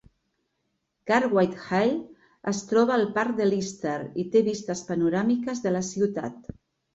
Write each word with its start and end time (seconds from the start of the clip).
Cartwright 1.09 1.51
Hall 1.67 1.91
es 2.51 2.61
troba 2.71 2.95
al 2.95 3.05
parc 3.19 3.35
de 3.41 3.47
Lister 3.51 3.99
i 4.25 4.27
té 4.37 4.43
vistes 4.49 4.83
panoràmiques 4.89 5.63
de 5.69 5.75
la 5.79 5.85
ciutat. 5.93 6.51